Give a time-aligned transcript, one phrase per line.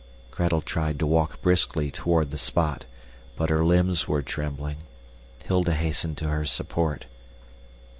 [0.31, 2.85] Gretel tried to walk briskly toward the spot,
[3.37, 4.77] but her limbs were trembling.
[5.45, 7.05] Hilda hastened to her support.